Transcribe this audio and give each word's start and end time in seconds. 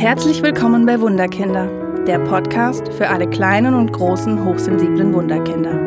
Herzlich 0.00 0.42
willkommen 0.42 0.86
bei 0.86 0.98
Wunderkinder, 0.98 1.66
der 2.06 2.20
Podcast 2.20 2.90
für 2.94 3.10
alle 3.10 3.28
kleinen 3.28 3.74
und 3.74 3.92
großen 3.92 4.42
hochsensiblen 4.46 5.12
Wunderkinder. 5.12 5.78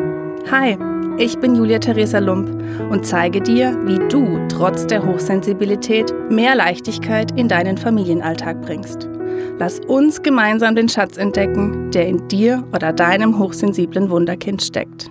Hi, 0.52 0.78
ich 1.18 1.36
bin 1.40 1.56
Julia 1.56 1.80
Theresa 1.80 2.20
Lump 2.20 2.48
und 2.92 3.04
zeige 3.04 3.40
dir, 3.40 3.76
wie 3.86 3.98
du 4.08 4.38
trotz 4.46 4.86
der 4.86 5.04
Hochsensibilität 5.04 6.14
mehr 6.30 6.54
Leichtigkeit 6.54 7.36
in 7.36 7.48
deinen 7.48 7.76
Familienalltag 7.76 8.62
bringst. 8.62 9.08
Lass 9.58 9.80
uns 9.80 10.22
gemeinsam 10.22 10.76
den 10.76 10.88
Schatz 10.88 11.16
entdecken, 11.16 11.90
der 11.90 12.06
in 12.06 12.28
dir 12.28 12.62
oder 12.72 12.92
deinem 12.92 13.40
hochsensiblen 13.40 14.10
Wunderkind 14.10 14.62
steckt. 14.62 15.10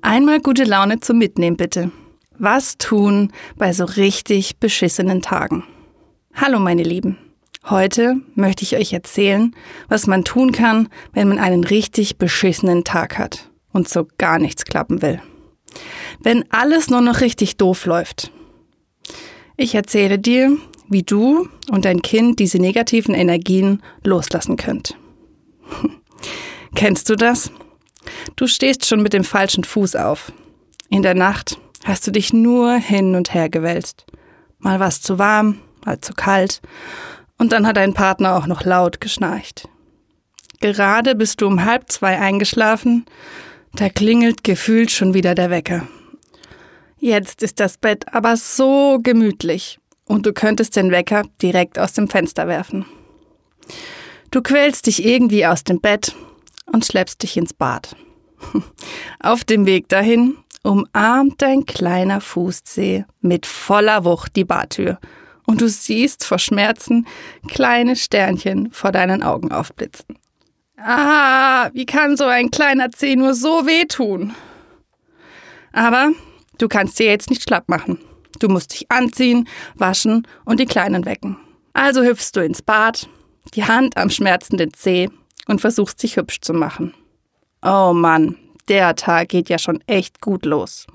Einmal 0.00 0.40
gute 0.40 0.64
Laune 0.64 0.98
zum 0.98 1.18
Mitnehmen 1.18 1.56
bitte. 1.56 1.92
Was 2.36 2.76
tun 2.76 3.30
bei 3.56 3.72
so 3.72 3.84
richtig 3.84 4.58
beschissenen 4.58 5.22
Tagen? 5.22 5.62
Hallo 6.34 6.58
meine 6.58 6.82
Lieben. 6.82 7.18
Heute 7.70 8.16
möchte 8.34 8.64
ich 8.64 8.76
euch 8.76 8.92
erzählen, 8.92 9.54
was 9.88 10.08
man 10.08 10.24
tun 10.24 10.50
kann, 10.50 10.88
wenn 11.12 11.28
man 11.28 11.38
einen 11.38 11.62
richtig 11.62 12.18
beschissenen 12.18 12.82
Tag 12.82 13.18
hat 13.18 13.50
und 13.72 13.88
so 13.88 14.08
gar 14.18 14.40
nichts 14.40 14.64
klappen 14.64 15.00
will. 15.00 15.22
Wenn 16.20 16.44
alles 16.50 16.90
nur 16.90 17.00
noch 17.00 17.20
richtig 17.20 17.56
doof 17.56 17.86
läuft. 17.86 18.32
Ich 19.56 19.76
erzähle 19.76 20.18
dir, 20.18 20.56
wie 20.88 21.04
du 21.04 21.48
und 21.70 21.84
dein 21.84 22.02
Kind 22.02 22.40
diese 22.40 22.58
negativen 22.58 23.14
Energien 23.14 23.80
loslassen 24.02 24.56
könnt. 24.56 24.96
Kennst 26.74 27.08
du 27.10 27.16
das? 27.16 27.52
Du 28.34 28.48
stehst 28.48 28.86
schon 28.86 29.02
mit 29.02 29.12
dem 29.12 29.24
falschen 29.24 29.62
Fuß 29.62 29.94
auf. 29.96 30.32
In 30.88 31.02
der 31.02 31.14
Nacht 31.14 31.58
hast 31.84 32.06
du 32.06 32.10
dich 32.10 32.32
nur 32.32 32.74
hin 32.74 33.14
und 33.14 33.34
her 33.34 33.48
gewälzt. 33.48 34.04
Mal 34.58 34.80
was 34.80 35.00
zu 35.00 35.18
warm, 35.18 35.60
mal 35.84 36.00
zu 36.00 36.12
kalt 36.12 36.60
und 37.42 37.50
dann 37.50 37.66
hat 37.66 37.76
dein 37.76 37.92
Partner 37.92 38.36
auch 38.36 38.46
noch 38.46 38.62
laut 38.62 39.00
geschnarcht. 39.00 39.68
Gerade 40.60 41.16
bist 41.16 41.40
du 41.40 41.48
um 41.48 41.64
halb 41.64 41.90
zwei 41.90 42.20
eingeschlafen, 42.20 43.04
da 43.74 43.88
klingelt 43.88 44.44
gefühlt 44.44 44.92
schon 44.92 45.12
wieder 45.12 45.34
der 45.34 45.50
Wecker. 45.50 45.88
Jetzt 46.98 47.42
ist 47.42 47.58
das 47.58 47.78
Bett 47.78 48.04
aber 48.14 48.36
so 48.36 49.00
gemütlich 49.02 49.80
und 50.04 50.24
du 50.24 50.32
könntest 50.32 50.76
den 50.76 50.92
Wecker 50.92 51.24
direkt 51.42 51.80
aus 51.80 51.94
dem 51.94 52.06
Fenster 52.06 52.46
werfen. 52.46 52.86
Du 54.30 54.40
quälst 54.40 54.86
dich 54.86 55.04
irgendwie 55.04 55.44
aus 55.44 55.64
dem 55.64 55.80
Bett 55.80 56.14
und 56.66 56.84
schleppst 56.84 57.24
dich 57.24 57.36
ins 57.36 57.52
Bad. 57.52 57.96
Auf 59.18 59.42
dem 59.42 59.66
Weg 59.66 59.88
dahin 59.88 60.36
umarmt 60.62 61.42
dein 61.42 61.66
kleiner 61.66 62.20
Fußzeh 62.20 63.04
mit 63.20 63.46
voller 63.46 64.04
Wucht 64.04 64.36
die 64.36 64.44
Badtür 64.44 65.00
und 65.46 65.60
du 65.60 65.68
siehst 65.68 66.24
vor 66.24 66.38
Schmerzen 66.38 67.06
kleine 67.48 67.96
Sternchen 67.96 68.70
vor 68.72 68.92
deinen 68.92 69.22
Augen 69.22 69.52
aufblitzen. 69.52 70.18
Ah, 70.76 71.70
wie 71.72 71.86
kann 71.86 72.16
so 72.16 72.24
ein 72.24 72.50
kleiner 72.50 72.90
Zeh 72.90 73.16
nur 73.16 73.34
so 73.34 73.66
wehtun? 73.66 74.34
Aber 75.72 76.10
du 76.58 76.68
kannst 76.68 76.98
dir 76.98 77.06
jetzt 77.06 77.30
nicht 77.30 77.42
schlapp 77.42 77.68
machen. 77.68 77.98
Du 78.40 78.48
musst 78.48 78.72
dich 78.72 78.90
anziehen, 78.90 79.48
waschen 79.74 80.26
und 80.44 80.58
die 80.58 80.66
Kleinen 80.66 81.04
wecken. 81.04 81.36
Also 81.72 82.02
hüpfst 82.02 82.32
du 82.34 82.40
ins 82.40 82.62
Bad, 82.62 83.08
die 83.54 83.64
Hand 83.64 83.96
am 83.96 84.10
schmerzenden 84.10 84.74
Zeh 84.74 85.08
und 85.46 85.60
versuchst 85.60 86.02
dich 86.02 86.16
hübsch 86.16 86.40
zu 86.40 86.52
machen. 86.52 86.94
Oh 87.62 87.92
Mann, 87.94 88.36
der 88.68 88.96
Tag 88.96 89.28
geht 89.28 89.48
ja 89.48 89.58
schon 89.58 89.82
echt 89.86 90.20
gut 90.20 90.44
los. 90.44 90.86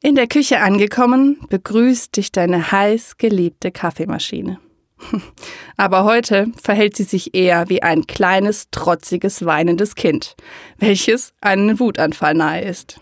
In 0.00 0.14
der 0.14 0.28
Küche 0.28 0.60
angekommen, 0.60 1.40
begrüßt 1.48 2.16
dich 2.16 2.30
deine 2.30 2.70
heiß 2.70 3.16
geliebte 3.16 3.72
Kaffeemaschine. 3.72 4.60
Aber 5.76 6.04
heute 6.04 6.52
verhält 6.62 6.96
sie 6.96 7.02
sich 7.02 7.34
eher 7.34 7.68
wie 7.68 7.82
ein 7.82 8.06
kleines, 8.06 8.68
trotziges, 8.70 9.44
weinendes 9.44 9.96
Kind, 9.96 10.36
welches 10.76 11.34
einen 11.40 11.80
Wutanfall 11.80 12.34
nahe 12.34 12.62
ist. 12.62 13.00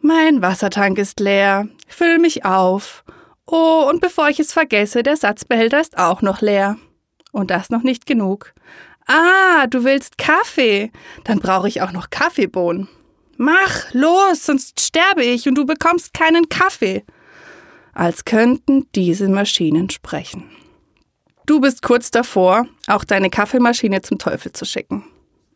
Mein 0.00 0.42
Wassertank 0.42 0.98
ist 0.98 1.20
leer, 1.20 1.68
füll 1.86 2.18
mich 2.18 2.44
auf. 2.44 3.04
Oh, 3.46 3.86
und 3.88 4.00
bevor 4.00 4.28
ich 4.28 4.40
es 4.40 4.52
vergesse, 4.52 5.04
der 5.04 5.16
Satzbehälter 5.16 5.80
ist 5.80 5.98
auch 5.98 6.20
noch 6.20 6.40
leer. 6.40 6.76
Und 7.30 7.50
das 7.50 7.70
noch 7.70 7.82
nicht 7.82 8.06
genug. 8.06 8.54
Ah, 9.06 9.66
du 9.68 9.84
willst 9.84 10.18
Kaffee. 10.18 10.90
Dann 11.24 11.38
brauche 11.38 11.68
ich 11.68 11.80
auch 11.82 11.92
noch 11.92 12.10
Kaffeebohnen. 12.10 12.88
Mach, 13.36 13.92
los, 13.92 14.44
sonst 14.44 14.80
sterbe 14.80 15.24
ich 15.24 15.48
und 15.48 15.56
du 15.56 15.66
bekommst 15.66 16.14
keinen 16.14 16.48
Kaffee. 16.48 17.04
Als 17.92 18.24
könnten 18.24 18.86
diese 18.94 19.28
Maschinen 19.28 19.90
sprechen. 19.90 20.50
Du 21.46 21.60
bist 21.60 21.82
kurz 21.82 22.10
davor, 22.10 22.66
auch 22.86 23.04
deine 23.04 23.30
Kaffeemaschine 23.30 24.02
zum 24.02 24.18
Teufel 24.18 24.52
zu 24.52 24.64
schicken. 24.64 25.04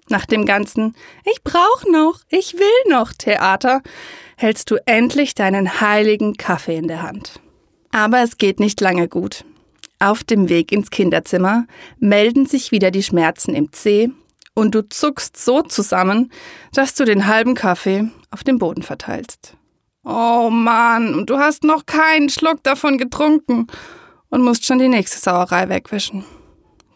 Nach 0.09 0.27
dem 0.27 0.45
ganzen 0.45 0.95
Ich 1.25 1.43
brauch 1.43 1.85
noch, 1.91 2.21
ich 2.29 2.55
will 2.55 2.93
noch 2.93 3.13
Theater 3.13 3.83
hältst 4.37 4.71
du 4.71 4.77
endlich 4.87 5.35
deinen 5.35 5.81
heiligen 5.81 6.37
Kaffee 6.37 6.77
in 6.77 6.89
der 6.89 7.03
Hand. 7.03 7.41
Aber 7.91 8.23
es 8.23 8.39
geht 8.39 8.61
nicht 8.61 8.81
lange 8.81 9.09
gut. 9.09 9.45
Auf 9.99 10.23
dem 10.23 10.49
Weg 10.49 10.71
ins 10.71 10.91
Kinderzimmer 10.91 11.67
melden 11.99 12.47
sich 12.47 12.71
wieder 12.71 12.91
die 12.91 13.03
Schmerzen 13.03 13.55
im 13.55 13.73
Zeh 13.73 14.11
und 14.59 14.75
du 14.75 14.89
zuckst 14.89 15.37
so 15.37 15.63
zusammen, 15.63 16.33
dass 16.73 16.95
du 16.95 17.05
den 17.05 17.29
halben 17.29 17.55
Kaffee 17.55 18.11
auf 18.33 18.43
dem 18.43 18.59
Boden 18.59 18.83
verteilst. 18.83 19.57
Oh 20.03 20.51
Mann, 20.51 21.15
und 21.15 21.31
du 21.31 21.39
hast 21.39 21.63
noch 21.63 21.87
keinen 21.87 22.29
Schluck 22.29 22.65
davon 22.65 22.99
getrunken 22.99 23.69
und 24.31 24.43
musst 24.43 24.67
schon 24.67 24.81
die 24.81 24.89
nächste 24.89 25.21
Sauerei 25.21 25.69
wegwischen. 25.69 26.25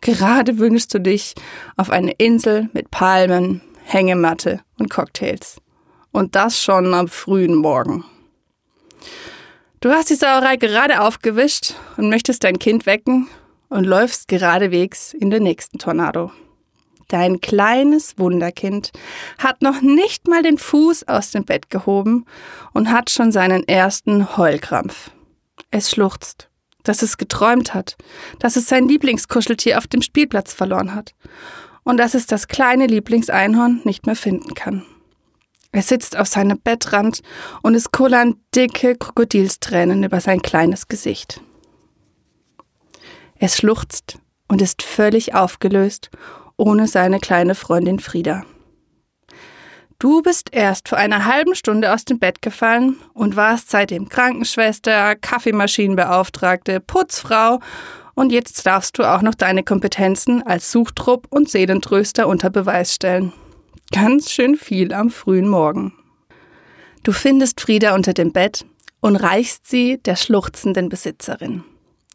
Gerade 0.00 0.58
wünschst 0.58 0.92
du 0.92 0.98
dich 0.98 1.34
auf 1.76 1.90
eine 1.90 2.10
Insel 2.18 2.68
mit 2.72 2.90
Palmen, 2.90 3.62
Hängematte 3.84 4.60
und 4.80 4.90
Cocktails. 4.90 5.58
Und 6.10 6.34
das 6.34 6.60
schon 6.60 6.92
am 6.92 7.06
frühen 7.06 7.54
Morgen. 7.54 8.04
Du 9.80 9.90
hast 9.90 10.10
die 10.10 10.16
Sauerei 10.16 10.56
gerade 10.56 11.00
aufgewischt 11.00 11.74
und 11.96 12.08
möchtest 12.08 12.42
dein 12.42 12.58
Kind 12.58 12.86
wecken 12.86 13.28
und 13.68 13.84
läufst 13.84 14.26
geradewegs 14.26 15.14
in 15.14 15.30
den 15.30 15.44
nächsten 15.44 15.78
Tornado. 15.78 16.32
Dein 17.08 17.40
kleines 17.40 18.18
Wunderkind 18.18 18.90
hat 19.38 19.62
noch 19.62 19.80
nicht 19.80 20.28
mal 20.28 20.42
den 20.42 20.58
Fuß 20.58 21.08
aus 21.08 21.30
dem 21.30 21.44
Bett 21.44 21.70
gehoben 21.70 22.26
und 22.72 22.90
hat 22.90 23.10
schon 23.10 23.32
seinen 23.32 23.66
ersten 23.68 24.36
Heulkrampf. 24.36 25.10
Es 25.70 25.90
schluchzt, 25.90 26.48
dass 26.82 27.02
es 27.02 27.18
geträumt 27.18 27.74
hat, 27.74 27.96
dass 28.38 28.56
es 28.56 28.66
sein 28.66 28.88
Lieblingskuscheltier 28.88 29.78
auf 29.78 29.86
dem 29.86 30.02
Spielplatz 30.02 30.52
verloren 30.52 30.94
hat 30.94 31.14
und 31.84 31.96
dass 31.96 32.14
es 32.14 32.26
das 32.26 32.48
kleine 32.48 32.86
Lieblingseinhorn 32.86 33.82
nicht 33.84 34.06
mehr 34.06 34.16
finden 34.16 34.54
kann. 34.54 34.84
Er 35.72 35.82
sitzt 35.82 36.18
auf 36.18 36.28
seinem 36.28 36.60
Bettrand 36.60 37.22
und 37.62 37.74
es 37.74 37.90
kullern 37.90 38.36
dicke 38.54 38.94
Krokodilstränen 38.94 40.04
über 40.04 40.20
sein 40.20 40.42
kleines 40.42 40.86
Gesicht. 40.86 41.40
Es 43.36 43.56
schluchzt 43.56 44.18
und 44.48 44.60
ist 44.60 44.82
völlig 44.82 45.34
aufgelöst 45.34 46.10
ohne 46.56 46.86
seine 46.86 47.20
kleine 47.20 47.54
Freundin 47.54 47.98
Frieda. 47.98 48.44
Du 49.98 50.20
bist 50.20 50.48
erst 50.52 50.88
vor 50.88 50.98
einer 50.98 51.26
halben 51.26 51.54
Stunde 51.54 51.92
aus 51.92 52.04
dem 52.04 52.18
Bett 52.18 52.42
gefallen 52.42 52.96
und 53.14 53.36
warst 53.36 53.70
seitdem 53.70 54.08
Krankenschwester, 54.08 55.14
Kaffeemaschinenbeauftragte, 55.14 56.80
Putzfrau 56.80 57.60
und 58.14 58.32
jetzt 58.32 58.66
darfst 58.66 58.98
du 58.98 59.04
auch 59.04 59.22
noch 59.22 59.34
deine 59.34 59.62
Kompetenzen 59.62 60.42
als 60.42 60.72
Suchtrupp 60.72 61.28
und 61.30 61.48
Seelentröster 61.48 62.26
unter 62.26 62.50
Beweis 62.50 62.94
stellen. 62.94 63.32
Ganz 63.92 64.30
schön 64.30 64.56
viel 64.56 64.92
am 64.92 65.10
frühen 65.10 65.48
Morgen. 65.48 65.92
Du 67.04 67.12
findest 67.12 67.60
Frieda 67.60 67.94
unter 67.94 68.12
dem 68.12 68.32
Bett 68.32 68.64
und 69.00 69.16
reichst 69.16 69.68
sie 69.68 69.98
der 69.98 70.16
schluchzenden 70.16 70.88
Besitzerin. 70.88 71.64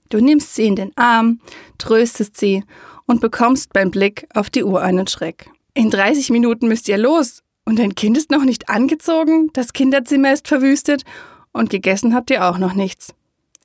Du 0.10 0.20
nimmst 0.20 0.56
sie 0.56 0.68
in 0.68 0.76
den 0.76 0.96
Arm, 0.96 1.42
tröstest 1.78 2.38
sie 2.38 2.64
und 3.08 3.22
bekommst 3.22 3.74
beim 3.74 3.90
Blick 3.90 4.28
auf 4.36 4.52
die 4.52 4.64
Uhr 4.64 4.82
einen 4.82 5.08
Schreck. 5.08 5.50
In 5.74 5.90
30 5.90 6.30
Minuten 6.30 6.68
müsst 6.68 6.88
ihr 6.88 6.98
los 6.98 7.42
und 7.66 7.80
dein 7.80 7.96
Kind 7.96 8.18
ist 8.18 8.30
noch 8.30 8.44
nicht 8.44 8.70
angezogen, 8.70 9.50
das 9.54 9.74
Kinderzimmer 9.74 10.34
ist 10.34 10.48
verwüstet 10.48 11.04
und 11.52 11.70
gegessen 11.70 12.14
habt 12.14 12.30
ihr 12.30 12.46
auch 12.46 12.60
noch 12.60 12.74
nichts. 12.74 13.14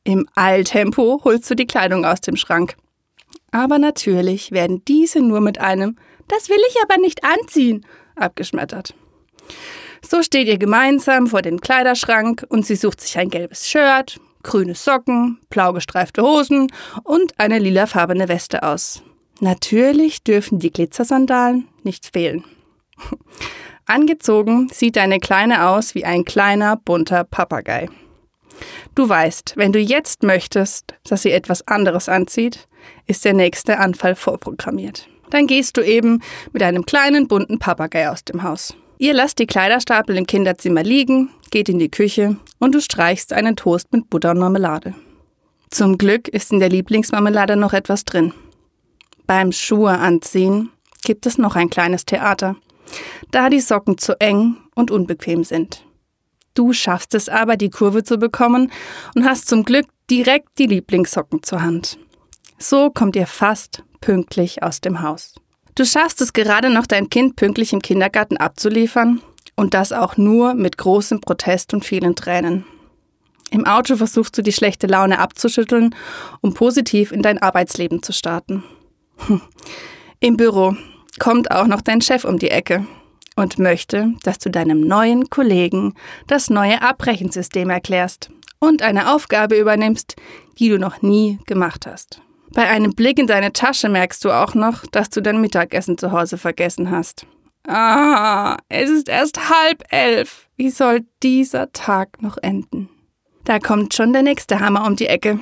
Im 0.04 0.26
Eiltempo 0.34 1.20
holst 1.24 1.50
du 1.50 1.54
die 1.54 1.66
Kleidung 1.66 2.04
aus 2.04 2.20
dem 2.20 2.36
Schrank. 2.36 2.76
Aber 3.50 3.78
natürlich 3.78 4.50
werden 4.50 4.82
diese 4.86 5.20
nur 5.20 5.40
mit 5.40 5.58
einem 5.58 5.96
Das 6.28 6.48
will 6.48 6.60
ich 6.68 6.76
aber 6.82 6.98
nicht 7.00 7.22
anziehen 7.24 7.84
abgeschmettert. 8.16 8.94
So 10.04 10.22
steht 10.22 10.48
ihr 10.48 10.58
gemeinsam 10.58 11.26
vor 11.26 11.42
dem 11.42 11.60
Kleiderschrank 11.60 12.44
und 12.48 12.66
sie 12.66 12.76
sucht 12.76 13.00
sich 13.00 13.18
ein 13.18 13.30
gelbes 13.30 13.68
Shirt, 13.68 14.20
grüne 14.42 14.74
Socken, 14.74 15.38
blau 15.50 15.72
gestreifte 15.72 16.22
Hosen 16.22 16.68
und 17.04 17.38
eine 17.38 17.58
lilafarbene 17.58 18.28
Weste 18.28 18.62
aus. 18.62 19.02
Natürlich 19.42 20.22
dürfen 20.22 20.60
die 20.60 20.70
Glitzersandalen 20.70 21.66
nicht 21.82 22.10
fehlen. 22.12 22.44
Angezogen 23.86 24.68
sieht 24.72 24.94
deine 24.94 25.18
Kleine 25.18 25.66
aus 25.66 25.96
wie 25.96 26.04
ein 26.04 26.24
kleiner 26.24 26.76
bunter 26.76 27.24
Papagei. 27.24 27.88
Du 28.94 29.08
weißt, 29.08 29.54
wenn 29.56 29.72
du 29.72 29.80
jetzt 29.80 30.22
möchtest, 30.22 30.94
dass 31.02 31.22
sie 31.22 31.32
etwas 31.32 31.66
anderes 31.66 32.08
anzieht, 32.08 32.68
ist 33.08 33.24
der 33.24 33.34
nächste 33.34 33.80
Anfall 33.80 34.14
vorprogrammiert. 34.14 35.08
Dann 35.30 35.48
gehst 35.48 35.76
du 35.76 35.80
eben 35.80 36.22
mit 36.52 36.62
einem 36.62 36.86
kleinen 36.86 37.26
bunten 37.26 37.58
Papagei 37.58 38.08
aus 38.08 38.22
dem 38.22 38.44
Haus. 38.44 38.76
Ihr 38.98 39.12
lasst 39.12 39.40
die 39.40 39.46
Kleiderstapel 39.46 40.16
im 40.16 40.28
Kinderzimmer 40.28 40.84
liegen, 40.84 41.30
geht 41.50 41.68
in 41.68 41.80
die 41.80 41.90
Küche 41.90 42.36
und 42.60 42.76
du 42.76 42.80
streichst 42.80 43.32
einen 43.32 43.56
Toast 43.56 43.92
mit 43.92 44.08
Butter 44.08 44.30
und 44.30 44.38
Marmelade. 44.38 44.94
Zum 45.68 45.98
Glück 45.98 46.28
ist 46.28 46.52
in 46.52 46.60
der 46.60 46.68
Lieblingsmarmelade 46.68 47.56
noch 47.56 47.72
etwas 47.72 48.04
drin. 48.04 48.32
Beim 49.34 49.50
Schuhe 49.50 49.98
anziehen 49.98 50.68
gibt 51.04 51.24
es 51.24 51.38
noch 51.38 51.56
ein 51.56 51.70
kleines 51.70 52.04
Theater, 52.04 52.54
da 53.30 53.48
die 53.48 53.62
Socken 53.62 53.96
zu 53.96 54.20
eng 54.20 54.58
und 54.74 54.90
unbequem 54.90 55.42
sind. 55.42 55.86
Du 56.52 56.74
schaffst 56.74 57.14
es 57.14 57.30
aber, 57.30 57.56
die 57.56 57.70
Kurve 57.70 58.04
zu 58.04 58.18
bekommen 58.18 58.70
und 59.14 59.24
hast 59.24 59.48
zum 59.48 59.64
Glück 59.64 59.86
direkt 60.10 60.58
die 60.58 60.66
Lieblingssocken 60.66 61.42
zur 61.42 61.62
Hand. 61.62 61.98
So 62.58 62.90
kommt 62.90 63.16
ihr 63.16 63.26
fast 63.26 63.84
pünktlich 64.02 64.62
aus 64.62 64.82
dem 64.82 65.00
Haus. 65.00 65.36
Du 65.76 65.86
schaffst 65.86 66.20
es 66.20 66.34
gerade 66.34 66.68
noch, 66.68 66.86
dein 66.86 67.08
Kind 67.08 67.34
pünktlich 67.36 67.72
im 67.72 67.80
Kindergarten 67.80 68.36
abzuliefern 68.36 69.22
und 69.56 69.72
das 69.72 69.92
auch 69.92 70.18
nur 70.18 70.52
mit 70.52 70.76
großem 70.76 71.22
Protest 71.22 71.72
und 71.72 71.86
vielen 71.86 72.16
Tränen. 72.16 72.66
Im 73.50 73.66
Auto 73.66 73.96
versuchst 73.96 74.36
du 74.36 74.42
die 74.42 74.52
schlechte 74.52 74.88
Laune 74.88 75.18
abzuschütteln, 75.18 75.94
um 76.42 76.52
positiv 76.52 77.12
in 77.12 77.22
dein 77.22 77.40
Arbeitsleben 77.40 78.02
zu 78.02 78.12
starten. 78.12 78.62
Im 80.20 80.36
Büro 80.36 80.76
kommt 81.18 81.50
auch 81.50 81.66
noch 81.66 81.80
dein 81.80 82.00
Chef 82.00 82.24
um 82.24 82.38
die 82.38 82.50
Ecke 82.50 82.86
und 83.36 83.58
möchte, 83.58 84.12
dass 84.22 84.38
du 84.38 84.50
deinem 84.50 84.80
neuen 84.80 85.30
Kollegen 85.30 85.94
das 86.26 86.50
neue 86.50 86.82
Abrechensystem 86.82 87.70
erklärst 87.70 88.30
und 88.58 88.82
eine 88.82 89.12
Aufgabe 89.12 89.58
übernimmst, 89.58 90.16
die 90.58 90.68
du 90.68 90.78
noch 90.78 91.02
nie 91.02 91.38
gemacht 91.46 91.86
hast. 91.86 92.20
Bei 92.54 92.68
einem 92.68 92.92
Blick 92.92 93.18
in 93.18 93.26
deine 93.26 93.52
Tasche 93.52 93.88
merkst 93.88 94.24
du 94.24 94.30
auch 94.30 94.54
noch, 94.54 94.86
dass 94.92 95.10
du 95.10 95.22
dein 95.22 95.40
Mittagessen 95.40 95.96
zu 95.96 96.12
Hause 96.12 96.36
vergessen 96.36 96.90
hast. 96.90 97.26
Ah, 97.66 98.58
es 98.68 98.90
ist 98.90 99.08
erst 99.08 99.48
halb 99.48 99.84
elf. 99.90 100.48
Wie 100.56 100.70
soll 100.70 101.06
dieser 101.22 101.72
Tag 101.72 102.20
noch 102.20 102.36
enden? 102.36 102.88
Da 103.44 103.58
kommt 103.58 103.94
schon 103.94 104.12
der 104.12 104.22
nächste 104.22 104.60
Hammer 104.60 104.86
um 104.86 104.96
die 104.96 105.06
Ecke. 105.06 105.40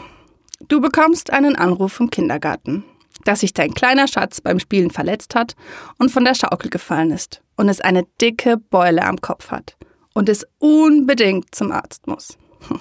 Du 0.69 0.81
bekommst 0.81 1.33
einen 1.33 1.57
Anruf 1.57 1.93
vom 1.93 2.11
Kindergarten 2.11 2.85
dass 3.25 3.41
sich 3.41 3.53
dein 3.53 3.75
kleiner 3.75 4.09
Schatz 4.09 4.41
beim 4.41 4.59
Spielen 4.59 4.91
verletzt 4.91 5.35
hat 5.35 5.55
und 5.99 6.11
von 6.11 6.25
der 6.25 6.35
Schaukel 6.35 6.71
gefallen 6.71 7.11
ist 7.11 7.43
und 7.57 7.69
es 7.69 7.81
eine 7.81 8.05
dicke 8.21 8.57
Beule 8.57 9.05
am 9.05 9.21
Kopf 9.21 9.51
hat 9.51 9.77
und 10.15 10.29
es 10.29 10.47
unbedingt 10.59 11.55
zum 11.55 11.73
Arzt 11.73 12.07
muss. 12.07 12.39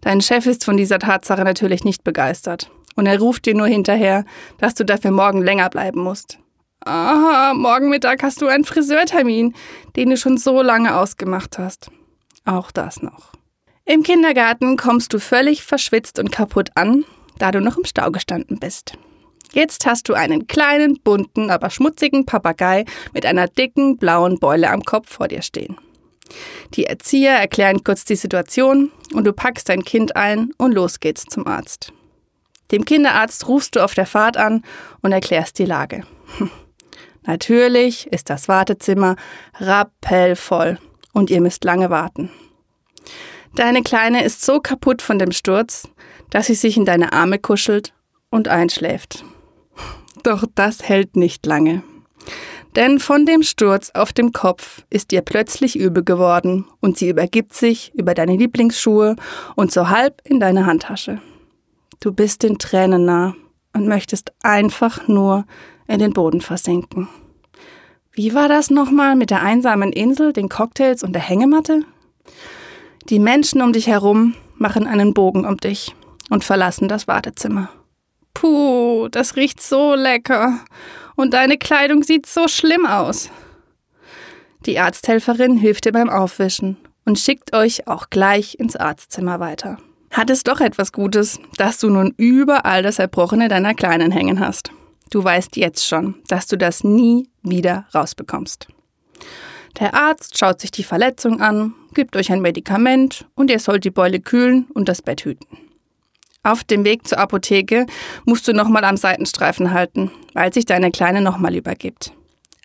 Dein 0.00 0.20
Chef 0.20 0.46
ist 0.46 0.64
von 0.64 0.76
dieser 0.76 0.98
Tatsache 0.98 1.44
natürlich 1.44 1.84
nicht 1.84 2.04
begeistert 2.04 2.70
und 2.96 3.06
er 3.06 3.18
ruft 3.18 3.46
dir 3.46 3.54
nur 3.54 3.66
hinterher, 3.66 4.24
dass 4.58 4.74
du 4.74 4.84
dafür 4.84 5.10
morgen 5.10 5.42
länger 5.42 5.68
bleiben 5.68 6.02
musst. 6.02 6.38
Aha, 6.84 7.52
morgen 7.54 7.90
Mittag 7.90 8.22
hast 8.22 8.40
du 8.40 8.46
einen 8.46 8.64
Friseurtermin, 8.64 9.54
den 9.96 10.10
du 10.10 10.16
schon 10.16 10.38
so 10.38 10.62
lange 10.62 10.96
ausgemacht 10.96 11.58
hast. 11.58 11.90
Auch 12.46 12.70
das 12.70 13.02
noch. 13.02 13.32
Im 13.84 14.02
Kindergarten 14.02 14.76
kommst 14.76 15.12
du 15.12 15.18
völlig 15.18 15.62
verschwitzt 15.62 16.18
und 16.18 16.32
kaputt 16.32 16.70
an, 16.76 17.04
da 17.38 17.50
du 17.50 17.60
noch 17.60 17.76
im 17.76 17.84
Stau 17.84 18.10
gestanden 18.10 18.58
bist. 18.58 18.94
Jetzt 19.52 19.86
hast 19.86 20.08
du 20.08 20.14
einen 20.14 20.46
kleinen, 20.46 21.00
bunten, 21.02 21.50
aber 21.50 21.70
schmutzigen 21.70 22.26
Papagei 22.26 22.84
mit 23.12 23.26
einer 23.26 23.48
dicken, 23.48 23.96
blauen 23.96 24.38
Beule 24.38 24.70
am 24.70 24.82
Kopf 24.82 25.12
vor 25.12 25.28
dir 25.28 25.42
stehen. 25.42 25.76
Die 26.74 26.84
Erzieher 26.84 27.32
erklären 27.32 27.82
kurz 27.82 28.04
die 28.04 28.16
Situation 28.16 28.92
und 29.12 29.24
du 29.24 29.32
packst 29.32 29.68
dein 29.68 29.84
Kind 29.84 30.14
ein 30.14 30.52
und 30.56 30.72
los 30.72 31.00
geht's 31.00 31.24
zum 31.24 31.46
Arzt. 31.46 31.92
Dem 32.70 32.84
Kinderarzt 32.84 33.48
rufst 33.48 33.74
du 33.74 33.80
auf 33.80 33.94
der 33.94 34.06
Fahrt 34.06 34.36
an 34.36 34.62
und 35.02 35.10
erklärst 35.10 35.58
die 35.58 35.64
Lage. 35.64 36.04
Natürlich 37.26 38.06
ist 38.12 38.30
das 38.30 38.48
Wartezimmer 38.48 39.16
rappellvoll 39.58 40.78
und 41.12 41.30
ihr 41.30 41.40
müsst 41.40 41.64
lange 41.64 41.90
warten. 41.90 42.30
Deine 43.56 43.82
Kleine 43.82 44.24
ist 44.24 44.42
so 44.44 44.60
kaputt 44.60 45.02
von 45.02 45.18
dem 45.18 45.32
Sturz, 45.32 45.88
dass 46.30 46.46
sie 46.46 46.54
sich 46.54 46.76
in 46.76 46.84
deine 46.84 47.12
Arme 47.12 47.40
kuschelt 47.40 47.92
und 48.30 48.46
einschläft. 48.46 49.24
Doch 50.22 50.44
das 50.54 50.82
hält 50.82 51.16
nicht 51.16 51.46
lange. 51.46 51.82
Denn 52.76 53.00
von 53.00 53.26
dem 53.26 53.42
Sturz 53.42 53.90
auf 53.90 54.12
dem 54.12 54.32
Kopf 54.32 54.84
ist 54.90 55.12
ihr 55.12 55.22
plötzlich 55.22 55.76
übel 55.76 56.04
geworden 56.04 56.66
und 56.80 56.96
sie 56.96 57.08
übergibt 57.08 57.54
sich 57.54 57.92
über 57.94 58.14
deine 58.14 58.36
Lieblingsschuhe 58.36 59.16
und 59.56 59.72
so 59.72 59.88
halb 59.88 60.20
in 60.24 60.38
deine 60.38 60.66
Handtasche. 60.66 61.20
Du 61.98 62.12
bist 62.12 62.42
den 62.42 62.58
Tränen 62.58 63.04
nah 63.04 63.34
und 63.72 63.88
möchtest 63.88 64.32
einfach 64.42 65.08
nur 65.08 65.44
in 65.88 65.98
den 65.98 66.12
Boden 66.12 66.40
versinken. 66.40 67.08
Wie 68.12 68.34
war 68.34 68.48
das 68.48 68.70
nochmal 68.70 69.16
mit 69.16 69.30
der 69.30 69.42
einsamen 69.42 69.92
Insel, 69.92 70.32
den 70.32 70.48
Cocktails 70.48 71.02
und 71.02 71.12
der 71.12 71.22
Hängematte? 71.22 71.82
Die 73.08 73.18
Menschen 73.18 73.62
um 73.62 73.72
dich 73.72 73.86
herum 73.88 74.34
machen 74.56 74.86
einen 74.86 75.14
Bogen 75.14 75.44
um 75.44 75.56
dich 75.56 75.94
und 76.28 76.44
verlassen 76.44 76.86
das 76.86 77.08
Wartezimmer. 77.08 77.70
Puh, 78.34 79.08
das 79.08 79.36
riecht 79.36 79.62
so 79.62 79.94
lecker. 79.94 80.60
Und 81.16 81.34
deine 81.34 81.58
Kleidung 81.58 82.02
sieht 82.02 82.26
so 82.26 82.48
schlimm 82.48 82.86
aus. 82.86 83.30
Die 84.66 84.78
Arzthelferin 84.78 85.56
hilft 85.56 85.84
dir 85.84 85.92
beim 85.92 86.10
Aufwischen 86.10 86.76
und 87.04 87.18
schickt 87.18 87.54
euch 87.54 87.86
auch 87.86 88.10
gleich 88.10 88.58
ins 88.58 88.76
Arztzimmer 88.76 89.40
weiter. 89.40 89.78
Hat 90.10 90.28
es 90.28 90.42
doch 90.42 90.60
etwas 90.60 90.92
Gutes, 90.92 91.38
dass 91.56 91.78
du 91.78 91.88
nun 91.88 92.14
überall 92.16 92.82
das 92.82 92.98
Erbrochene 92.98 93.48
deiner 93.48 93.74
Kleinen 93.74 94.10
hängen 94.10 94.40
hast. 94.40 94.70
Du 95.10 95.22
weißt 95.22 95.56
jetzt 95.56 95.86
schon, 95.86 96.16
dass 96.28 96.46
du 96.46 96.56
das 96.56 96.84
nie 96.84 97.28
wieder 97.42 97.86
rausbekommst. 97.94 98.68
Der 99.78 99.94
Arzt 99.94 100.36
schaut 100.36 100.60
sich 100.60 100.70
die 100.70 100.82
Verletzung 100.82 101.40
an, 101.40 101.74
gibt 101.94 102.16
euch 102.16 102.32
ein 102.32 102.40
Medikament 102.40 103.26
und 103.34 103.50
ihr 103.50 103.60
sollt 103.60 103.84
die 103.84 103.90
Beule 103.90 104.20
kühlen 104.20 104.66
und 104.74 104.88
das 104.88 105.00
Bett 105.02 105.24
hüten. 105.24 105.46
Auf 106.42 106.64
dem 106.64 106.84
Weg 106.84 107.06
zur 107.06 107.18
Apotheke 107.18 107.86
musst 108.24 108.48
du 108.48 108.52
nochmal 108.52 108.84
am 108.84 108.96
Seitenstreifen 108.96 109.72
halten, 109.72 110.10
weil 110.32 110.52
sich 110.52 110.64
deine 110.64 110.90
Kleine 110.90 111.20
nochmal 111.20 111.54
übergibt. 111.54 112.12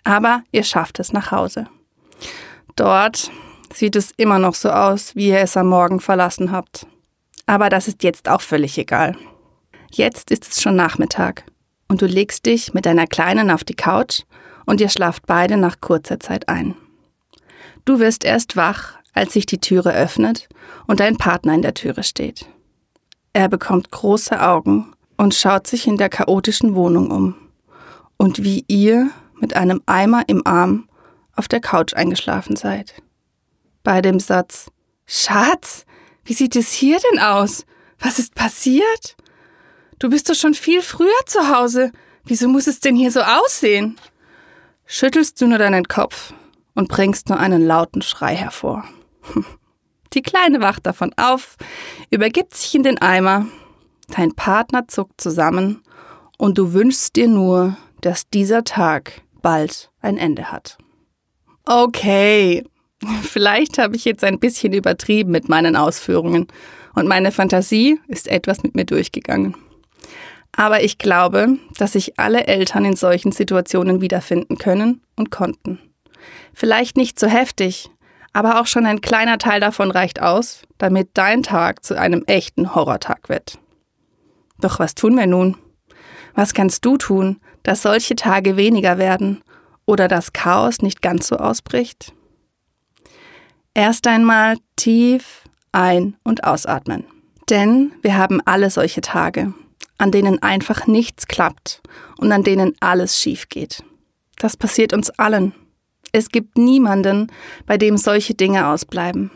Aber 0.04 0.42
ihr 0.50 0.62
schafft 0.62 0.98
es 0.98 1.12
nach 1.12 1.30
Hause. 1.30 1.66
Dort 2.74 3.30
sieht 3.72 3.96
es 3.96 4.12
immer 4.16 4.38
noch 4.38 4.54
so 4.54 4.70
aus, 4.70 5.14
wie 5.14 5.28
ihr 5.28 5.40
es 5.40 5.56
am 5.56 5.68
Morgen 5.68 6.00
verlassen 6.00 6.52
habt. 6.52 6.86
Aber 7.44 7.68
das 7.68 7.86
ist 7.86 8.02
jetzt 8.02 8.28
auch 8.28 8.40
völlig 8.40 8.78
egal. 8.78 9.16
Jetzt 9.90 10.30
ist 10.30 10.48
es 10.48 10.62
schon 10.62 10.76
Nachmittag 10.76 11.44
und 11.88 12.00
du 12.00 12.06
legst 12.06 12.46
dich 12.46 12.72
mit 12.72 12.86
deiner 12.86 13.06
Kleinen 13.06 13.50
auf 13.50 13.62
die 13.62 13.74
Couch 13.74 14.22
und 14.64 14.80
ihr 14.80 14.88
schlaft 14.88 15.26
beide 15.26 15.56
nach 15.56 15.80
kurzer 15.80 16.18
Zeit 16.18 16.48
ein. 16.48 16.74
Du 17.84 17.98
wirst 17.98 18.24
erst 18.24 18.56
wach, 18.56 18.94
als 19.12 19.34
sich 19.34 19.46
die 19.46 19.60
Türe 19.60 19.92
öffnet 19.92 20.48
und 20.86 21.00
dein 21.00 21.16
Partner 21.16 21.54
in 21.54 21.62
der 21.62 21.74
Türe 21.74 22.02
steht. 22.02 22.46
Er 23.36 23.50
bekommt 23.50 23.90
große 23.90 24.40
Augen 24.40 24.94
und 25.18 25.34
schaut 25.34 25.66
sich 25.66 25.86
in 25.86 25.98
der 25.98 26.08
chaotischen 26.08 26.74
Wohnung 26.74 27.10
um. 27.10 27.34
Und 28.16 28.42
wie 28.42 28.64
ihr 28.66 29.10
mit 29.34 29.54
einem 29.54 29.82
Eimer 29.84 30.26
im 30.26 30.46
Arm 30.46 30.88
auf 31.34 31.46
der 31.46 31.60
Couch 31.60 31.92
eingeschlafen 31.92 32.56
seid. 32.56 32.94
Bei 33.84 34.00
dem 34.00 34.20
Satz 34.20 34.70
Schatz, 35.04 35.84
wie 36.24 36.32
sieht 36.32 36.56
es 36.56 36.72
hier 36.72 36.98
denn 36.98 37.20
aus? 37.20 37.66
Was 37.98 38.18
ist 38.18 38.34
passiert? 38.34 39.18
Du 39.98 40.08
bist 40.08 40.30
doch 40.30 40.34
schon 40.34 40.54
viel 40.54 40.80
früher 40.80 41.26
zu 41.26 41.54
Hause. 41.54 41.92
Wieso 42.24 42.48
muss 42.48 42.66
es 42.66 42.80
denn 42.80 42.96
hier 42.96 43.12
so 43.12 43.20
aussehen? 43.20 44.00
Schüttelst 44.86 45.38
du 45.42 45.46
nur 45.46 45.58
deinen 45.58 45.84
Kopf 45.84 46.32
und 46.74 46.88
bringst 46.88 47.28
nur 47.28 47.38
einen 47.38 47.66
lauten 47.66 48.00
Schrei 48.00 48.34
hervor. 48.34 48.84
Die 50.12 50.22
Kleine 50.22 50.60
wacht 50.60 50.86
davon 50.86 51.12
auf, 51.16 51.56
übergibt 52.10 52.54
sich 52.54 52.74
in 52.74 52.82
den 52.82 52.98
Eimer, 52.98 53.46
dein 54.08 54.34
Partner 54.34 54.88
zuckt 54.88 55.20
zusammen 55.20 55.82
und 56.38 56.58
du 56.58 56.72
wünschst 56.72 57.16
dir 57.16 57.28
nur, 57.28 57.76
dass 58.00 58.28
dieser 58.28 58.64
Tag 58.64 59.22
bald 59.42 59.90
ein 60.00 60.18
Ende 60.18 60.50
hat. 60.52 60.78
Okay, 61.64 62.64
vielleicht 63.22 63.78
habe 63.78 63.96
ich 63.96 64.04
jetzt 64.04 64.24
ein 64.24 64.38
bisschen 64.38 64.72
übertrieben 64.72 65.32
mit 65.32 65.48
meinen 65.48 65.76
Ausführungen 65.76 66.46
und 66.94 67.08
meine 67.08 67.32
Fantasie 67.32 68.00
ist 68.08 68.28
etwas 68.28 68.62
mit 68.62 68.74
mir 68.74 68.84
durchgegangen. 68.84 69.56
Aber 70.52 70.82
ich 70.82 70.96
glaube, 70.96 71.58
dass 71.76 71.92
sich 71.92 72.18
alle 72.18 72.46
Eltern 72.46 72.86
in 72.86 72.96
solchen 72.96 73.30
Situationen 73.30 74.00
wiederfinden 74.00 74.56
können 74.56 75.02
und 75.14 75.30
konnten. 75.30 75.78
Vielleicht 76.54 76.96
nicht 76.96 77.20
so 77.20 77.26
heftig, 77.26 77.90
aber 78.36 78.60
auch 78.60 78.66
schon 78.66 78.84
ein 78.84 79.00
kleiner 79.00 79.38
Teil 79.38 79.60
davon 79.60 79.90
reicht 79.90 80.20
aus, 80.20 80.60
damit 80.76 81.08
dein 81.14 81.42
Tag 81.42 81.82
zu 81.82 81.98
einem 81.98 82.22
echten 82.26 82.74
Horrortag 82.74 83.30
wird. 83.30 83.58
Doch 84.60 84.78
was 84.78 84.94
tun 84.94 85.16
wir 85.16 85.26
nun? 85.26 85.56
Was 86.34 86.52
kannst 86.52 86.84
du 86.84 86.98
tun, 86.98 87.40
dass 87.62 87.80
solche 87.80 88.14
Tage 88.14 88.58
weniger 88.58 88.98
werden 88.98 89.42
oder 89.86 90.06
das 90.06 90.34
Chaos 90.34 90.82
nicht 90.82 91.00
ganz 91.00 91.28
so 91.28 91.36
ausbricht? 91.36 92.12
Erst 93.72 94.06
einmal 94.06 94.58
tief 94.76 95.44
ein- 95.72 96.18
und 96.22 96.44
ausatmen. 96.44 97.06
Denn 97.48 97.92
wir 98.02 98.18
haben 98.18 98.42
alle 98.44 98.68
solche 98.68 99.00
Tage, 99.00 99.54
an 99.96 100.10
denen 100.10 100.42
einfach 100.42 100.86
nichts 100.86 101.26
klappt 101.26 101.80
und 102.18 102.30
an 102.32 102.42
denen 102.42 102.74
alles 102.80 103.18
schief 103.18 103.48
geht. 103.48 103.82
Das 104.36 104.58
passiert 104.58 104.92
uns 104.92 105.08
allen. 105.08 105.54
Es 106.12 106.28
gibt 106.30 106.56
niemanden, 106.58 107.28
bei 107.66 107.76
dem 107.76 107.96
solche 107.96 108.34
Dinge 108.34 108.68
ausbleiben. 108.68 109.30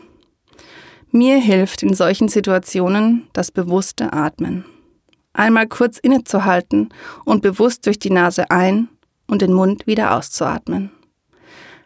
Mir 1.11 1.37
hilft 1.37 1.83
in 1.83 1.93
solchen 1.93 2.29
Situationen 2.29 3.27
das 3.33 3.51
bewusste 3.51 4.13
Atmen. 4.13 4.65
Einmal 5.33 5.67
kurz 5.67 5.97
innezuhalten 5.97 6.89
und 7.25 7.41
bewusst 7.41 7.85
durch 7.85 7.99
die 7.99 8.09
Nase 8.09 8.49
ein 8.49 8.89
und 9.27 9.41
den 9.41 9.53
Mund 9.53 9.87
wieder 9.87 10.15
auszuatmen. 10.15 10.91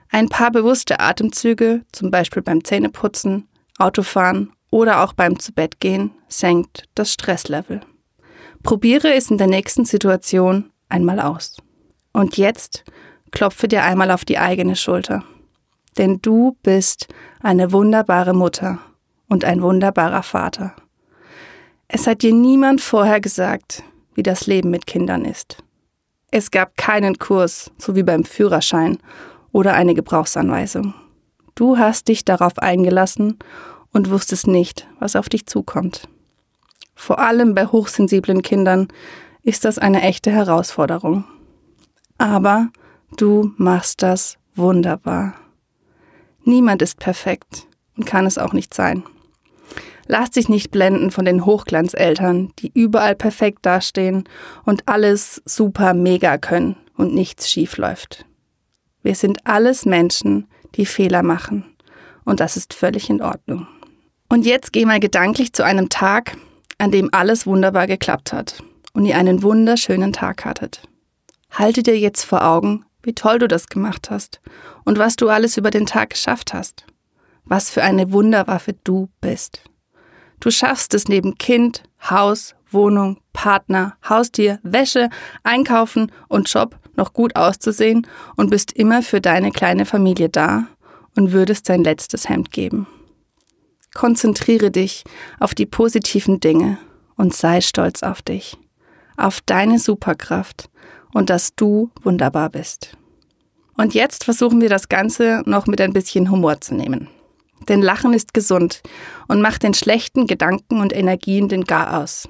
Ein 0.09 0.29
paar 0.29 0.51
bewusste 0.51 0.99
Atemzüge, 0.99 1.83
zum 1.91 2.11
Beispiel 2.11 2.41
beim 2.41 2.63
Zähneputzen, 2.63 3.47
Autofahren 3.77 4.53
oder 4.71 5.03
auch 5.03 5.13
beim 5.13 5.39
Zubettgehen, 5.39 6.11
senkt 6.27 6.85
das 6.95 7.11
Stresslevel. 7.11 7.81
Probiere 8.63 9.13
es 9.13 9.29
in 9.29 9.37
der 9.37 9.47
nächsten 9.47 9.85
Situation 9.85 10.71
einmal 10.89 11.19
aus. 11.19 11.57
Und 12.13 12.37
jetzt 12.37 12.83
klopfe 13.35 13.67
dir 13.67 13.83
einmal 13.83 14.09
auf 14.09 14.25
die 14.25 14.39
eigene 14.39 14.75
Schulter. 14.75 15.23
Denn 15.97 16.19
du 16.21 16.57
bist 16.63 17.07
eine 17.41 17.71
wunderbare 17.71 18.33
Mutter 18.33 18.79
und 19.27 19.45
ein 19.45 19.61
wunderbarer 19.61 20.23
Vater. 20.23 20.73
Es 21.87 22.07
hat 22.07 22.23
dir 22.23 22.33
niemand 22.33 22.81
vorher 22.81 23.21
gesagt, 23.21 23.83
wie 24.15 24.23
das 24.23 24.47
Leben 24.47 24.71
mit 24.71 24.87
Kindern 24.87 25.23
ist. 25.23 25.57
Es 26.31 26.49
gab 26.49 26.75
keinen 26.77 27.19
Kurs, 27.19 27.71
so 27.77 27.95
wie 27.95 28.03
beim 28.03 28.23
Führerschein 28.23 28.97
oder 29.51 29.73
eine 29.73 29.93
Gebrauchsanweisung. 29.93 30.93
Du 31.53 31.77
hast 31.77 32.07
dich 32.07 32.25
darauf 32.25 32.57
eingelassen 32.57 33.37
und 33.91 34.09
wusstest 34.09 34.47
nicht, 34.47 34.87
was 34.99 35.15
auf 35.15 35.29
dich 35.29 35.45
zukommt. 35.45 36.09
Vor 36.95 37.19
allem 37.19 37.53
bei 37.53 37.65
hochsensiblen 37.67 38.41
Kindern 38.41 38.87
ist 39.43 39.65
das 39.65 39.77
eine 39.77 40.01
echte 40.01 40.31
Herausforderung. 40.31 41.25
Aber 42.17 42.69
du 43.15 43.53
machst 43.57 44.01
das 44.01 44.37
wunderbar. 44.55 45.33
Niemand 46.43 46.81
ist 46.81 46.99
perfekt 46.99 47.67
und 47.97 48.05
kann 48.05 48.25
es 48.25 48.37
auch 48.37 48.53
nicht 48.53 48.73
sein. 48.73 49.03
Lass 50.07 50.29
dich 50.31 50.49
nicht 50.49 50.69
blenden 50.69 51.09
von 51.09 51.25
den 51.25 51.45
Hochglanzeltern, 51.45 52.53
die 52.59 52.71
überall 52.73 53.15
perfekt 53.15 53.65
dastehen 53.65 54.25
und 54.63 54.87
alles 54.87 55.41
super 55.45 55.93
mega 55.93 56.37
können 56.37 56.77
und 56.95 57.13
nichts 57.13 57.49
schief 57.49 57.77
läuft. 57.77 58.25
Wir 59.01 59.15
sind 59.15 59.45
alles 59.47 59.85
Menschen, 59.85 60.47
die 60.75 60.85
Fehler 60.85 61.23
machen. 61.23 61.65
Und 62.23 62.39
das 62.39 62.57
ist 62.57 62.73
völlig 62.73 63.09
in 63.09 63.21
Ordnung. 63.21 63.67
Und 64.29 64.45
jetzt 64.45 64.73
geh 64.73 64.85
mal 64.85 64.99
gedanklich 64.99 65.53
zu 65.53 65.63
einem 65.63 65.89
Tag, 65.89 66.37
an 66.77 66.91
dem 66.91 67.09
alles 67.13 67.45
wunderbar 67.45 67.87
geklappt 67.87 68.33
hat 68.33 68.63
und 68.93 69.05
ihr 69.05 69.15
einen 69.15 69.43
wunderschönen 69.43 70.11
Tag 70.11 70.45
hattet. 70.45 70.81
Halte 71.51 71.83
dir 71.83 71.97
jetzt 71.97 72.23
vor 72.23 72.43
Augen, 72.43 72.83
wie 73.05 73.13
toll 73.13 73.39
du 73.39 73.47
das 73.47 73.67
gemacht 73.67 74.09
hast 74.09 74.41
und 74.83 74.97
was 74.97 75.15
du 75.15 75.29
alles 75.29 75.57
über 75.57 75.69
den 75.69 75.85
Tag 75.85 76.11
geschafft 76.11 76.53
hast. 76.53 76.85
Was 77.45 77.69
für 77.69 77.83
eine 77.83 78.11
Wunderwaffe 78.11 78.73
du 78.83 79.09
bist. 79.21 79.61
Du 80.39 80.49
schaffst 80.49 80.93
es 80.93 81.07
neben 81.07 81.37
Kind, 81.37 81.83
Haus, 82.09 82.55
Wohnung, 82.69 83.19
Partner, 83.33 83.95
Haustier, 84.07 84.59
Wäsche, 84.63 85.09
Einkaufen 85.43 86.11
und 86.27 86.51
Job 86.51 86.77
noch 86.95 87.13
gut 87.13 87.35
auszusehen 87.35 88.07
und 88.35 88.49
bist 88.49 88.71
immer 88.71 89.03
für 89.03 89.21
deine 89.21 89.51
kleine 89.51 89.85
Familie 89.85 90.29
da 90.29 90.65
und 91.15 91.31
würdest 91.31 91.69
dein 91.69 91.83
letztes 91.83 92.27
Hemd 92.27 92.51
geben. 92.51 92.87
Konzentriere 93.93 94.71
dich 94.71 95.03
auf 95.39 95.53
die 95.53 95.65
positiven 95.65 96.39
Dinge 96.39 96.77
und 97.15 97.33
sei 97.33 97.61
stolz 97.61 98.03
auf 98.03 98.21
dich, 98.21 98.57
auf 99.15 99.39
deine 99.41 99.79
Superkraft 99.79 100.69
und 101.15 101.29
dass 101.29 101.55
du 101.55 101.89
wunderbar 102.03 102.49
bist. 102.49 102.97
Und 103.77 103.93
jetzt 103.93 104.25
versuchen 104.25 104.59
wir 104.59 104.67
das 104.67 104.89
Ganze 104.89 105.43
noch 105.45 105.65
mit 105.65 105.79
ein 105.79 105.93
bisschen 105.93 106.29
Humor 106.29 106.59
zu 106.59 106.75
nehmen. 106.75 107.07
Denn 107.69 107.81
Lachen 107.81 108.13
ist 108.13 108.33
gesund 108.33 108.83
und 109.29 109.41
macht 109.41 109.63
den 109.63 109.73
schlechten 109.73 110.27
Gedanken 110.27 110.81
und 110.81 110.93
Energien 110.93 111.47
den 111.47 111.63
Gar 111.63 112.01
aus. 112.01 112.27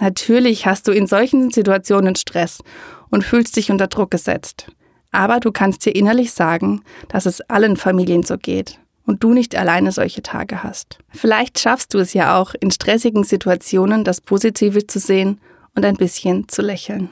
Natürlich 0.00 0.66
hast 0.66 0.88
du 0.88 0.92
in 0.92 1.06
solchen 1.06 1.52
Situationen 1.52 2.16
Stress 2.16 2.62
und 3.10 3.24
fühlst 3.24 3.56
dich 3.56 3.70
unter 3.70 3.86
Druck 3.86 4.10
gesetzt. 4.10 4.66
Aber 5.12 5.38
du 5.38 5.52
kannst 5.52 5.86
dir 5.86 5.94
innerlich 5.94 6.32
sagen, 6.32 6.82
dass 7.08 7.26
es 7.26 7.40
allen 7.42 7.76
Familien 7.76 8.24
so 8.24 8.36
geht 8.38 8.80
und 9.06 9.22
du 9.22 9.34
nicht 9.34 9.54
alleine 9.54 9.92
solche 9.92 10.22
Tage 10.22 10.64
hast. 10.64 10.98
Vielleicht 11.10 11.60
schaffst 11.60 11.94
du 11.94 11.98
es 11.98 12.12
ja 12.12 12.40
auch, 12.40 12.54
in 12.60 12.72
stressigen 12.72 13.22
Situationen 13.22 14.02
das 14.02 14.20
Positive 14.20 14.88
zu 14.88 14.98
sehen 14.98 15.40
und 15.76 15.84
ein 15.84 15.96
bisschen 15.96 16.48
zu 16.48 16.60
lächeln. 16.60 17.08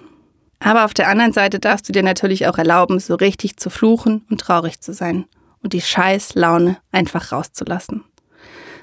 Aber 0.60 0.84
auf 0.84 0.94
der 0.94 1.08
anderen 1.08 1.32
Seite 1.32 1.60
darfst 1.60 1.88
du 1.88 1.92
dir 1.92 2.02
natürlich 2.02 2.46
auch 2.46 2.58
erlauben, 2.58 2.98
so 2.98 3.14
richtig 3.14 3.56
zu 3.56 3.70
fluchen 3.70 4.24
und 4.30 4.40
traurig 4.40 4.80
zu 4.80 4.92
sein 4.92 5.26
und 5.62 5.72
die 5.72 5.80
Scheißlaune 5.80 6.78
einfach 6.90 7.32
rauszulassen. 7.32 8.04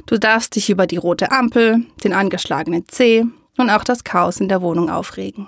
Du 0.05 0.17
darfst 0.17 0.55
dich 0.55 0.70
über 0.70 0.88
die 0.88 0.98
rote 0.98 1.32
Ampel, 1.32 1.86
den 2.03 2.13
angeschlagenen 2.13 2.86
Zeh 2.88 3.25
und 3.58 3.70
auch 3.70 3.84
das 3.84 4.03
Chaos 4.03 4.39
in 4.39 4.50
der 4.50 4.62
Wohnung 4.62 4.89
aufregen. 4.89 5.48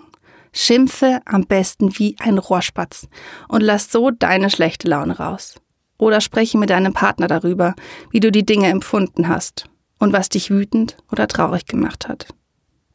Schimpfe 0.51 1.21
am 1.25 1.45
besten 1.45 1.97
wie 1.99 2.15
ein 2.19 2.37
Rohrspatz 2.37 3.07
und 3.47 3.61
lass 3.61 3.91
so 3.91 4.09
deine 4.09 4.49
schlechte 4.49 4.87
Laune 4.87 5.17
raus. 5.17 5.55
Oder 5.99 6.21
spreche 6.21 6.57
mit 6.57 6.69
deinem 6.69 6.93
Partner 6.93 7.27
darüber, 7.27 7.75
wie 8.11 8.19
du 8.19 8.31
die 8.31 8.45
Dinge 8.45 8.67
empfunden 8.67 9.27
hast 9.27 9.65
und 9.99 10.13
was 10.13 10.29
dich 10.29 10.49
wütend 10.49 10.97
oder 11.11 11.27
traurig 11.27 11.65
gemacht 11.65 12.07
hat. 12.07 12.27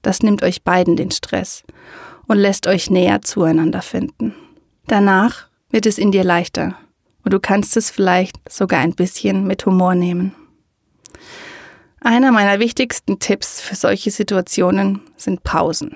Das 0.02 0.22
nimmt 0.22 0.42
euch 0.42 0.62
beiden 0.64 0.96
den 0.96 1.10
Stress 1.10 1.62
und 2.32 2.38
lässt 2.38 2.66
euch 2.66 2.88
näher 2.88 3.20
zueinander 3.20 3.82
finden. 3.82 4.34
Danach 4.86 5.48
wird 5.68 5.84
es 5.84 5.98
in 5.98 6.12
dir 6.12 6.24
leichter 6.24 6.78
und 7.24 7.34
du 7.34 7.38
kannst 7.38 7.76
es 7.76 7.90
vielleicht 7.90 8.36
sogar 8.48 8.80
ein 8.80 8.94
bisschen 8.94 9.46
mit 9.46 9.66
Humor 9.66 9.94
nehmen. 9.94 10.34
Einer 12.00 12.32
meiner 12.32 12.58
wichtigsten 12.58 13.18
Tipps 13.18 13.60
für 13.60 13.74
solche 13.74 14.10
Situationen 14.10 15.02
sind 15.18 15.42
Pausen. 15.42 15.94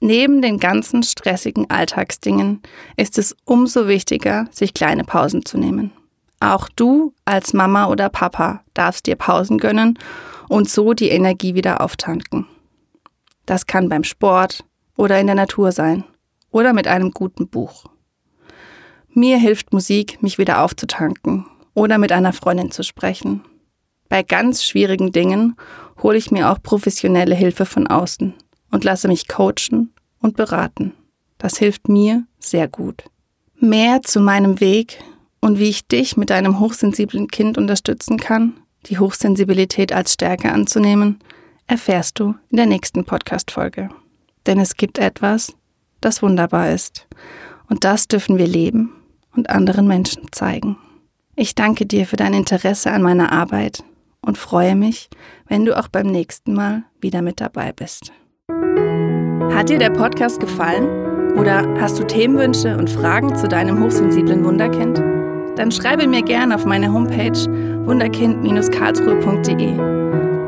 Neben 0.00 0.42
den 0.42 0.58
ganzen 0.58 1.04
stressigen 1.04 1.70
Alltagsdingen 1.70 2.60
ist 2.96 3.16
es 3.16 3.36
umso 3.44 3.86
wichtiger, 3.86 4.48
sich 4.50 4.74
kleine 4.74 5.04
Pausen 5.04 5.44
zu 5.44 5.56
nehmen. 5.56 5.92
Auch 6.40 6.68
du 6.68 7.14
als 7.24 7.52
Mama 7.52 7.86
oder 7.86 8.08
Papa 8.08 8.64
darfst 8.74 9.06
dir 9.06 9.14
Pausen 9.14 9.58
gönnen 9.58 10.00
und 10.48 10.68
so 10.68 10.94
die 10.94 11.10
Energie 11.10 11.54
wieder 11.54 11.80
auftanken. 11.80 12.48
Das 13.46 13.66
kann 13.66 13.88
beim 13.88 14.02
Sport 14.02 14.64
oder 14.96 15.18
in 15.20 15.26
der 15.26 15.36
Natur 15.36 15.72
sein 15.72 16.04
oder 16.50 16.72
mit 16.72 16.86
einem 16.86 17.10
guten 17.10 17.48
Buch. 17.48 17.86
Mir 19.12 19.38
hilft 19.38 19.72
Musik, 19.72 20.22
mich 20.22 20.38
wieder 20.38 20.62
aufzutanken 20.62 21.46
oder 21.74 21.98
mit 21.98 22.12
einer 22.12 22.32
Freundin 22.32 22.70
zu 22.70 22.82
sprechen. 22.82 23.42
Bei 24.08 24.22
ganz 24.22 24.64
schwierigen 24.64 25.12
Dingen 25.12 25.56
hole 26.02 26.18
ich 26.18 26.30
mir 26.30 26.50
auch 26.50 26.62
professionelle 26.62 27.34
Hilfe 27.34 27.66
von 27.66 27.86
außen 27.86 28.34
und 28.70 28.84
lasse 28.84 29.08
mich 29.08 29.28
coachen 29.28 29.92
und 30.20 30.36
beraten. 30.36 30.94
Das 31.38 31.58
hilft 31.58 31.88
mir 31.88 32.24
sehr 32.38 32.68
gut. 32.68 33.04
Mehr 33.58 34.02
zu 34.02 34.20
meinem 34.20 34.60
Weg 34.60 34.98
und 35.40 35.58
wie 35.58 35.68
ich 35.68 35.86
dich 35.86 36.16
mit 36.16 36.30
deinem 36.30 36.58
hochsensiblen 36.60 37.28
Kind 37.28 37.58
unterstützen 37.58 38.18
kann, 38.18 38.54
die 38.86 38.98
Hochsensibilität 38.98 39.92
als 39.92 40.14
Stärke 40.14 40.52
anzunehmen, 40.52 41.18
erfährst 41.66 42.18
du 42.18 42.34
in 42.50 42.56
der 42.56 42.66
nächsten 42.66 43.04
Podcast-Folge. 43.04 43.90
Denn 44.46 44.58
es 44.58 44.76
gibt 44.76 44.98
etwas, 44.98 45.54
das 46.00 46.22
wunderbar 46.22 46.70
ist. 46.70 47.06
Und 47.68 47.84
das 47.84 48.08
dürfen 48.08 48.38
wir 48.38 48.46
leben 48.46 48.92
und 49.34 49.50
anderen 49.50 49.86
Menschen 49.86 50.32
zeigen. 50.32 50.78
Ich 51.36 51.54
danke 51.54 51.86
dir 51.86 52.06
für 52.06 52.16
dein 52.16 52.34
Interesse 52.34 52.90
an 52.92 53.02
meiner 53.02 53.32
Arbeit 53.32 53.82
und 54.20 54.36
freue 54.38 54.76
mich, 54.76 55.10
wenn 55.48 55.64
du 55.64 55.76
auch 55.76 55.88
beim 55.88 56.06
nächsten 56.06 56.54
Mal 56.54 56.84
wieder 57.00 57.22
mit 57.22 57.40
dabei 57.40 57.72
bist. 57.72 58.12
Hat 59.52 59.68
dir 59.68 59.78
der 59.78 59.90
Podcast 59.90 60.38
gefallen? 60.40 61.02
Oder 61.36 61.66
hast 61.80 61.98
du 61.98 62.04
Themenwünsche 62.04 62.76
und 62.76 62.88
Fragen 62.88 63.34
zu 63.34 63.48
deinem 63.48 63.82
hochsensiblen 63.82 64.44
Wunderkind? 64.44 64.98
Dann 65.56 65.72
schreibe 65.72 66.06
mir 66.06 66.22
gerne 66.22 66.54
auf 66.54 66.64
meine 66.64 66.92
Homepage 66.92 67.36
wunderkind-karlsruhe.de 67.86 70.03